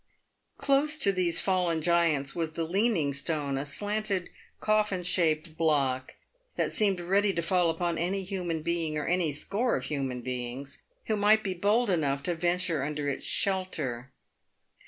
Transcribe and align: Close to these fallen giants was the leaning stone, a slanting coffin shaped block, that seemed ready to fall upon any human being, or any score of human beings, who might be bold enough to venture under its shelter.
Close 0.57 0.97
to 0.97 1.11
these 1.11 1.39
fallen 1.39 1.79
giants 1.79 2.33
was 2.33 2.53
the 2.53 2.63
leaning 2.63 3.13
stone, 3.13 3.55
a 3.55 3.63
slanting 3.67 4.29
coffin 4.59 5.03
shaped 5.03 5.55
block, 5.55 6.15
that 6.55 6.71
seemed 6.71 6.99
ready 6.99 7.31
to 7.31 7.41
fall 7.43 7.69
upon 7.69 7.99
any 7.99 8.23
human 8.23 8.63
being, 8.63 8.97
or 8.97 9.05
any 9.05 9.31
score 9.31 9.75
of 9.75 9.83
human 9.83 10.21
beings, 10.23 10.81
who 11.05 11.15
might 11.15 11.43
be 11.43 11.53
bold 11.53 11.87
enough 11.91 12.23
to 12.23 12.33
venture 12.33 12.81
under 12.83 13.07
its 13.07 13.27
shelter. 13.27 14.09